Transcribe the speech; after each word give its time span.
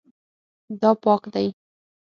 دا 0.81 0.91
پاک 1.03 1.23
دی 1.33 1.47